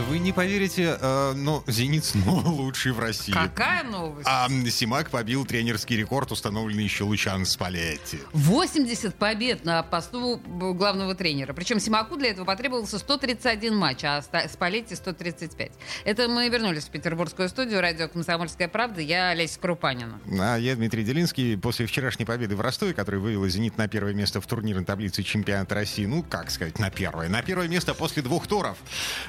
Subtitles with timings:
[0.00, 3.32] Вы не поверите, э, но «Зенит» снова лучший в России.
[3.32, 4.26] Какая новость?
[4.28, 8.20] А Симак побил тренерский рекорд, установленный еще Лучан Спалетти.
[8.32, 11.52] 80 побед на посту главного тренера.
[11.52, 15.72] Причем Симаку для этого потребовался 131 матч, а Спалетти 135.
[16.04, 19.00] Это мы вернулись в петербургскую студию радио «Комсомольская правда».
[19.00, 20.20] Я Олеся Крупанина.
[20.40, 21.58] А я Дмитрий Делинский.
[21.58, 25.74] После вчерашней победы в Ростове, которая вывела «Зенит» на первое место в турнирной таблице чемпионата
[25.74, 27.28] России, ну, как сказать, на первое.
[27.28, 28.78] На первое место после двух туров.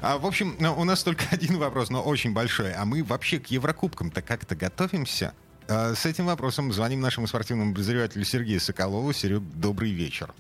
[0.02, 2.73] А, в общем, у нас только один вопрос, но очень большой.
[2.73, 5.34] А мы вообще к Еврокубкам-то как-то готовимся?
[5.68, 9.13] А, с этим вопросом звоним нашему спортивному обозревателю Сергею Соколову.
[9.13, 10.34] Серег, добрый вечер.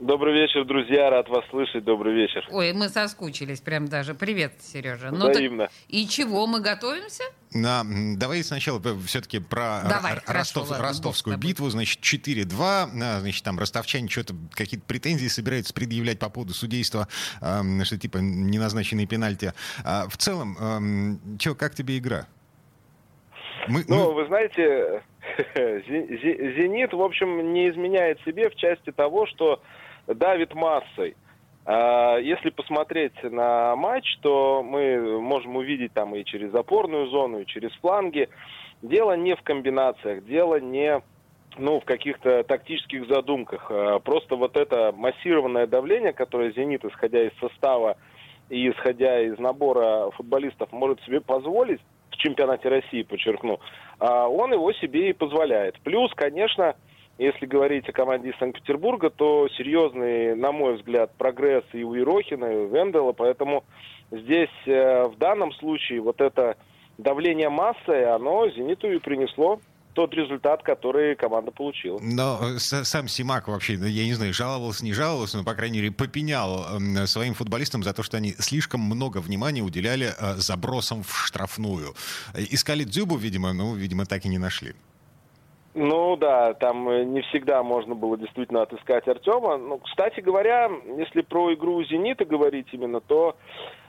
[0.00, 2.46] Добрый вечер, друзья, рад вас слышать, добрый вечер.
[2.50, 4.14] Ой, мы соскучились прям даже.
[4.14, 5.10] Привет, Сережа.
[5.10, 5.64] Ну, Взаимно.
[5.64, 7.22] Так, и чего, мы готовимся?
[7.52, 7.82] На,
[8.16, 11.68] давай сначала все-таки про давай, Ростов, хорошо, ростовскую ладно, битву.
[11.68, 13.20] Значит, 4-2.
[13.20, 17.06] Значит, там ростовчане что-то, какие-то претензии собираются предъявлять по поводу судейства,
[17.42, 19.52] э, что типа неназначенные пенальти.
[19.84, 22.26] А в целом, э, чё, как тебе игра?
[23.68, 24.14] Мы, ну, мы...
[24.14, 25.02] вы знаете,
[25.54, 29.60] «Зенит», в общем, не изменяет себе в части того, что
[30.14, 31.16] давит массой.
[31.66, 37.46] А, если посмотреть на матч, то мы можем увидеть там и через опорную зону, и
[37.46, 38.28] через фланги.
[38.82, 41.02] Дело не в комбинациях, дело не
[41.58, 43.70] ну, в каких-то тактических задумках.
[43.70, 47.96] А, просто вот это массированное давление, которое «Зенит», исходя из состава
[48.48, 53.60] и исходя из набора футболистов, может себе позволить, в чемпионате России, подчеркну,
[53.98, 55.78] а, он его себе и позволяет.
[55.80, 56.74] Плюс, конечно,
[57.20, 62.46] если говорить о команде из Санкт-Петербурга, то серьезный, на мой взгляд, прогресс и у Ирохина,
[62.46, 63.64] и у Вендела, поэтому
[64.10, 66.56] здесь э, в данном случае вот это
[66.96, 69.60] давление массы, оно «Зениту» и принесло
[69.92, 71.98] тот результат, который команда получила.
[72.00, 75.80] Но э, сам Симак вообще, ну, я не знаю, жаловался, не жаловался, но, по крайней
[75.80, 81.02] мере, попенял э, своим футболистам за то, что они слишком много внимания уделяли э, забросам
[81.02, 81.94] в штрафную.
[82.34, 84.74] Искали Дзюбу, видимо, но, видимо, так и не нашли.
[85.82, 89.56] Ну да, там э, не всегда можно было действительно отыскать Артема.
[89.56, 93.34] Ну, кстати говоря, если про игру Зенита говорить именно, то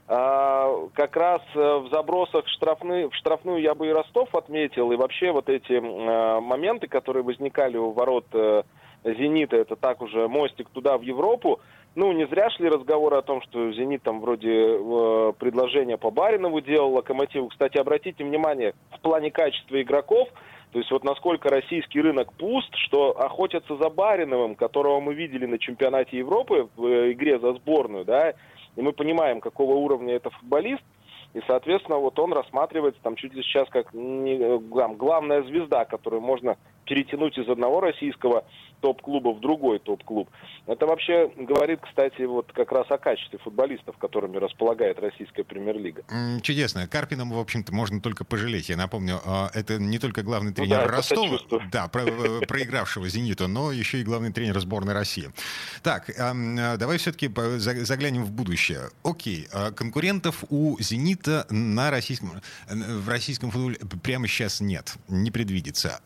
[0.08, 4.96] э, как раз э, в забросах штрафны, в штрафную я бы и Ростов отметил, и
[4.96, 8.64] вообще вот эти э, моменты, которые возникали у ворот э,
[9.04, 11.60] Зенита, это так уже мостик туда в Европу.
[11.96, 16.62] Ну, не зря шли разговоры о том, что «Зенит» там вроде э, предложение по Баринову
[16.62, 17.50] делал, «Локомотиву».
[17.50, 20.30] Кстати, обратите внимание, в плане качества игроков–
[20.72, 25.60] то есть вот насколько российский рынок пуст, что охотятся за Бариновым, которого мы видели на
[25.60, 28.32] чемпионате Европы в э, игре за сборную, да,
[28.76, 30.84] и мы понимаем, какого уровня это футболист,
[31.34, 35.84] и, соответственно, вот он рассматривается там чуть ли сейчас как не, э, там, главная звезда,
[35.84, 38.46] которую можно перетянуть из одного российского
[38.82, 40.30] топ-клуба в другой топ-клуб.
[40.68, 46.04] Это вообще говорит, кстати, вот как раз о качестве футболистов, которыми располагает российская премьер-лига.
[46.42, 46.88] Чудесно.
[46.88, 48.70] Карпином, в общем-то, можно только пожалеть.
[48.70, 51.40] Я напомню, а, это не только главный тренер ну, да, Ростова,
[51.72, 55.30] да, про, э, проигравшего «Зениту», но еще и главный тренер сборной России.
[55.84, 58.90] Так, давай все-таки заглянем в будущее.
[59.04, 66.02] Окей, а конкурентов у «Зенита» на российском, в российском футболе прямо сейчас нет, не предвидится.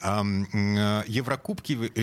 [1.07, 2.01] Еврокубки, э,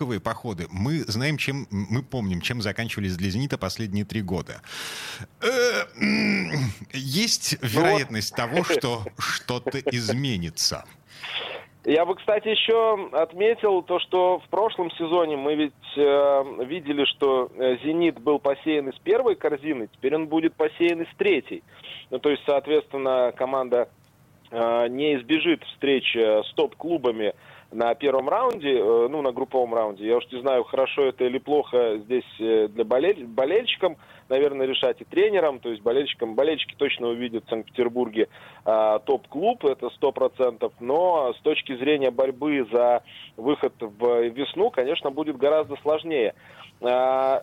[0.00, 4.62] Еврокубковые походы, мы знаем, чем, мы помним, чем заканчивались для «Зенита» последние три года.
[5.42, 5.84] Э,
[6.94, 10.86] есть ну вероятность того, что что-то изменится?
[11.84, 17.50] Я бы, кстати, еще отметил то, что в прошлом сезоне мы ведь э, видели, что
[17.84, 21.62] «Зенит» был посеян из первой корзины, теперь он будет посеян из третьей.
[22.10, 23.90] Ну, то есть, соответственно, команда
[24.50, 27.34] э, не избежит встречи с топ-клубами
[27.72, 30.06] на первом раунде, э, ну, на групповом раунде.
[30.06, 33.24] Я уж не знаю, хорошо это или плохо здесь э, для болель...
[33.26, 33.96] болельщикам,
[34.28, 35.60] наверное, решать и тренерам.
[35.60, 38.28] То есть болельщикам, болельщики точно увидят в Санкт-Петербурге
[38.64, 40.72] а, топ-клуб, это сто процентов.
[40.80, 43.02] Но с точки зрения борьбы за
[43.36, 46.34] выход в весну, конечно, будет гораздо сложнее.
[46.80, 47.42] А,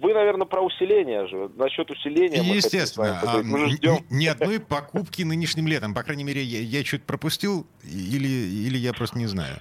[0.00, 1.50] вы, наверное, про усиление же.
[1.56, 2.42] Насчет усиления.
[2.42, 3.20] Естественно.
[3.22, 3.96] Мы, хотим, мы ждем.
[4.10, 5.94] Ни одной покупки нынешним летом.
[5.94, 9.56] По крайней мере, я, я что-то пропустил или, или я просто не знаю.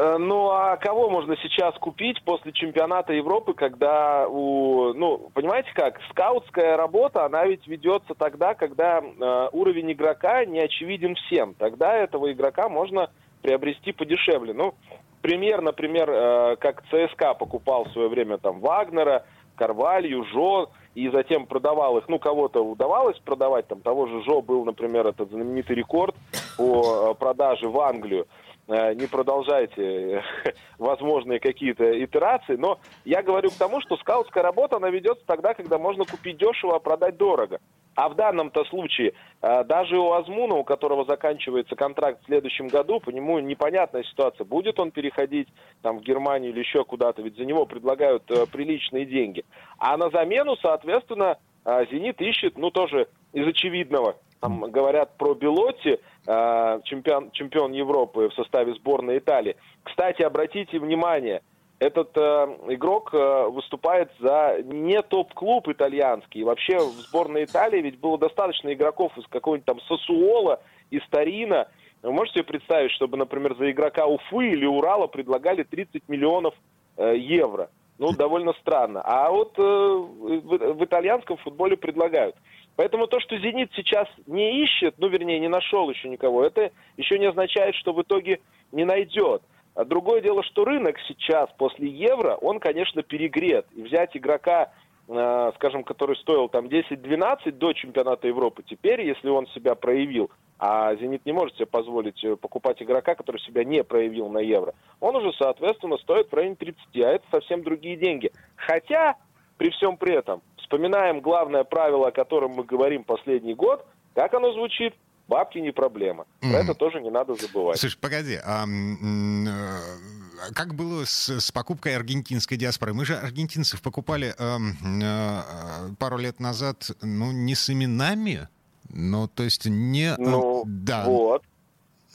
[0.00, 4.94] Э, ну, а кого можно сейчас купить после чемпионата Европы, когда у...
[4.94, 6.00] Ну, понимаете как?
[6.10, 11.54] Скаутская работа, она ведь ведется тогда, когда э, уровень игрока не очевиден всем.
[11.54, 13.10] Тогда этого игрока можно
[13.42, 14.54] приобрести подешевле.
[14.54, 14.74] Ну,
[15.22, 19.24] пример, например, э, как ЦСКА покупал в свое время там Вагнера,
[19.56, 24.64] Карвалью, Жо, и затем продавал их, ну, кого-то удавалось продавать, там, того же Жо был,
[24.64, 26.14] например, этот знаменитый рекорд
[26.56, 28.26] по продаже в Англию,
[28.66, 30.22] не продолжайте
[30.78, 35.78] возможные какие-то итерации, но я говорю к тому, что скаутская работа, она ведется тогда, когда
[35.78, 37.60] можно купить дешево, а продать дорого.
[37.94, 43.00] А в данном-то случае э, даже у Азмуна, у которого заканчивается контракт в следующем году,
[43.00, 44.44] по нему непонятная ситуация.
[44.44, 45.48] Будет он переходить
[45.82, 49.44] там, в Германию или еще куда-то, ведь за него предлагают э, приличные деньги.
[49.78, 54.16] А на замену, соответственно, э, «Зенит» ищет, ну, тоже из очевидного.
[54.40, 59.54] Там говорят про Белотти, чемпион, чемпион Европы в составе сборной Италии.
[59.82, 61.42] Кстати, обратите внимание,
[61.80, 62.20] этот э,
[62.68, 66.44] игрок э, выступает за не топ-клуб итальянский.
[66.44, 71.68] Вообще в сборной Италии ведь было достаточно игроков из какого-нибудь там Сосуола, из Тарина.
[72.02, 76.54] Вы можете себе представить, чтобы, например, за игрока Уфы или Урала предлагали 30 миллионов
[76.98, 77.70] э, евро?
[77.98, 79.00] Ну, довольно странно.
[79.02, 82.36] А вот э, в, в итальянском футболе предлагают.
[82.76, 87.18] Поэтому то, что «Зенит» сейчас не ищет, ну, вернее, не нашел еще никого, это еще
[87.18, 88.40] не означает, что в итоге
[88.70, 89.42] не найдет.
[89.74, 93.66] А другое дело, что рынок сейчас после евро, он, конечно, перегрет.
[93.74, 94.72] И взять игрока,
[95.08, 100.94] э, скажем, который стоил там 10-12 до чемпионата Европы, теперь, если он себя проявил, а
[100.96, 105.16] «Зенит» не может себе позволить э, покупать игрока, который себя не проявил на евро, он
[105.16, 108.32] уже, соответственно, стоит в районе 30, а это совсем другие деньги.
[108.56, 109.16] Хотя,
[109.56, 114.52] при всем при этом, вспоминаем главное правило, о котором мы говорим последний год, как оно
[114.52, 114.94] звучит–
[115.30, 116.26] Бабки не проблема.
[116.40, 116.56] Про mm.
[116.56, 117.78] это тоже не надо забывать.
[117.78, 122.94] Слушай, погоди, а э, как было с, с покупкой аргентинской диаспоры?
[122.94, 124.58] Мы же аргентинцев покупали э,
[125.02, 128.48] э, пару лет назад, ну, не с именами,
[128.92, 130.16] но то есть не...
[130.18, 131.04] Ну, да.
[131.04, 131.44] вот.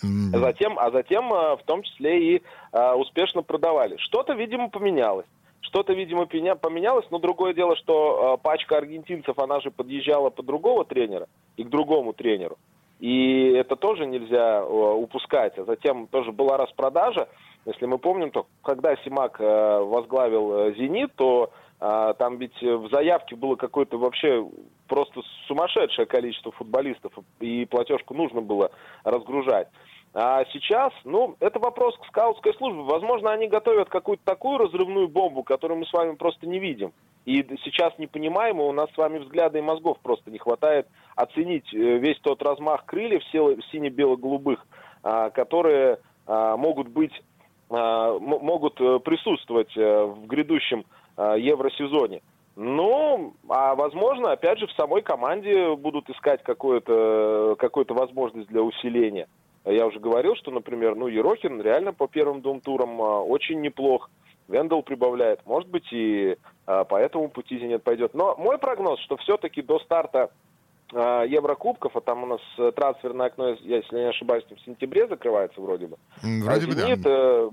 [0.04, 0.38] Mm.
[0.38, 3.96] Затем, а затем э, в том числе и э, успешно продавали.
[3.96, 5.26] Что-то, видимо, поменялось.
[5.62, 10.84] Что-то, видимо, поменялось, но другое дело, что э, пачка аргентинцев, она же подъезжала под другого
[10.84, 12.58] тренера и к другому тренеру.
[13.00, 15.58] И это тоже нельзя э, упускать.
[15.58, 17.28] А затем тоже была распродажа.
[17.66, 23.36] Если мы помним, то когда Симак э, возглавил э, «Зенит», то там ведь в заявке
[23.36, 24.48] было какое-то вообще
[24.88, 27.12] просто сумасшедшее количество футболистов,
[27.42, 28.72] и платежку нужно было
[29.04, 29.68] разгружать.
[30.14, 32.82] А сейчас, ну, это вопрос к скаутской службе.
[32.84, 36.94] Возможно, они готовят какую-то такую разрывную бомбу, которую мы с вами просто не видим.
[37.26, 40.88] И сейчас не понимаем, и у нас с вами взгляда и мозгов просто не хватает
[41.16, 43.24] оценить э, весь тот размах крыльев
[43.72, 44.66] сине-бело-голубых,
[45.02, 47.14] а, которые а, могут быть,
[47.70, 50.86] а, могут э, присутствовать э, в грядущем
[51.18, 52.22] евросезоне.
[52.58, 59.28] Ну, а возможно, опять же, в самой команде будут искать какую-то какую возможность для усиления.
[59.64, 64.10] Я уже говорил, что, например, ну, Ерохин реально по первым двум турам очень неплох.
[64.48, 65.46] Вендел прибавляет.
[65.46, 68.14] Может быть, и а, по этому пути Зенит пойдет.
[68.14, 70.30] Но мой прогноз, что все-таки до старта
[70.94, 72.42] а, Еврокубков, а там у нас
[72.76, 75.98] трансферное окно, если я не ошибаюсь, в сентябре закрывается вроде бы.
[76.22, 77.10] Вроде а бы, Зенит да.
[77.10, 77.50] Э,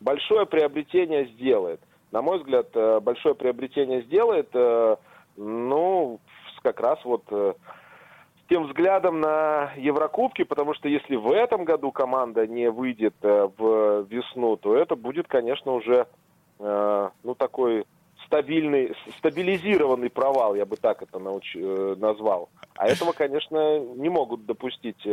[0.00, 1.80] большое приобретение сделает.
[2.10, 4.96] На мой взгляд, э, большое приобретение сделает, э,
[5.36, 6.20] ну,
[6.62, 7.24] как раз вот
[8.50, 14.06] тем взглядом на Еврокубки, потому что если в этом году команда не выйдет э, в
[14.10, 16.06] весну, то это будет, конечно, уже э,
[16.60, 17.84] ну такой
[18.26, 22.48] стабильный, стабилизированный провал, я бы так это науч, э, назвал.
[22.76, 25.04] А этого, конечно, не могут допустить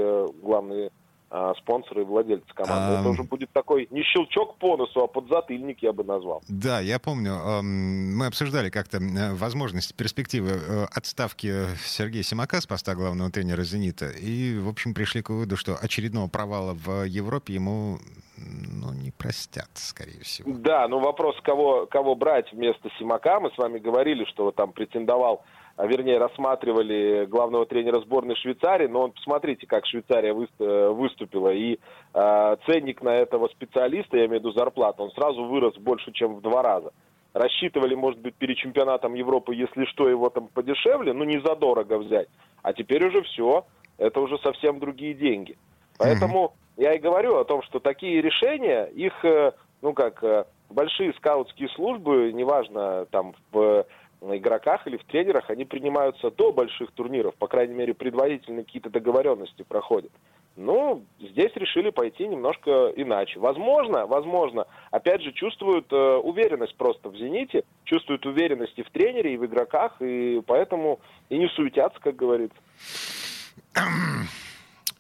[0.42, 0.92] главные
[1.30, 2.96] а, спонсоры и владельцы команды.
[2.96, 3.00] А...
[3.02, 6.42] Это уже будет такой не щелчок по носу, а подзатыльник, я бы назвал.
[6.48, 12.96] Да, я помню, мы обсуждали как-то э, возможности, перспективы э, отставки Сергея Симака с поста
[12.96, 14.10] главного тренера «Зенита».
[14.10, 18.00] И, в общем, пришли к выводу, что очередного провала в Европе ему
[18.38, 20.52] ну, не простят, скорее всего.
[20.58, 23.40] Да, ну вопрос, кого, кого брать вместо Симака.
[23.40, 25.44] Мы с вами говорили, что там претендовал
[25.78, 31.78] а, вернее, рассматривали главного тренера сборной Швейцарии, но посмотрите, как Швейцария выступила, и
[32.16, 36.36] э, ценник на этого специалиста, я имею в виду зарплату, он сразу вырос больше, чем
[36.36, 36.92] в два раза.
[37.34, 42.28] Рассчитывали, может быть, перед чемпионатом Европы, если что, его там подешевле, ну не задорого взять.
[42.64, 43.64] А теперь уже все,
[44.00, 45.60] это уже совсем другие деньги.
[46.00, 46.67] Поэтому mm-hmm.
[46.78, 51.70] Я и говорю о том, что такие решения, их, э, ну как, э, большие скаутские
[51.70, 53.86] службы, неважно, там, в
[54.22, 58.90] на игроках или в тренерах, они принимаются до больших турниров, по крайней мере, предварительно какие-то
[58.90, 60.12] договоренности проходят.
[60.56, 63.40] Ну, здесь решили пойти немножко иначе.
[63.40, 69.36] Возможно, возможно, опять же, чувствуют э, уверенность просто в «Зените», чувствуют уверенность и в тренере,
[69.36, 72.58] и в игроках, и поэтому и не суетятся, как говорится.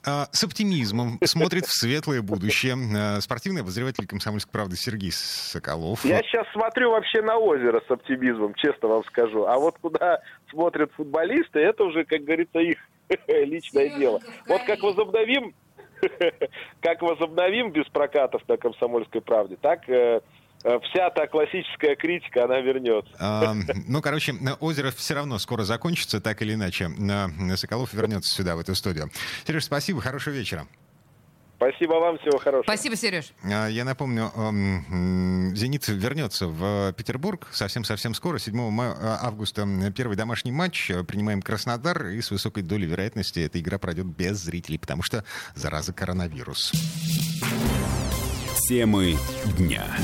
[0.08, 6.06] А, с оптимизмом смотрит в светлое будущее а, спортивный обозреватель «Комсомольской правды» Сергей Соколов.
[6.06, 9.46] Я сейчас смотрю вообще на озеро с оптимизмом, честно вам скажу.
[9.46, 12.78] А вот куда смотрят футболисты, это уже, как говорится, их
[13.28, 14.22] личное дело.
[14.48, 15.54] Вот как возобновим
[16.82, 20.22] как возобновим без прокатов на «Комсомольской правде», так э, э,
[20.84, 23.12] вся та классическая критика, она вернется.
[23.20, 23.54] А,
[23.88, 26.90] ну, короче, озеро все равно скоро закончится, так или иначе.
[27.56, 29.10] Соколов вернется сюда, в эту студию.
[29.46, 30.68] Сереж, спасибо, хорошего вечера.
[31.58, 32.64] Спасибо вам, всего хорошего.
[32.64, 33.34] Спасибо, Сереж.
[33.44, 34.32] А, я напомню,
[35.56, 39.68] «Зенит» вернется в Петербург совсем-совсем скоро, 7 а, августа.
[39.96, 40.92] Первый домашний матч.
[41.08, 45.24] Принимаем Краснодар, и с высокой долей вероятности эта игра пройдет без зрителей, потому что
[45.56, 46.74] зараза коронавирус.
[48.68, 49.16] Темы
[49.58, 49.96] дня.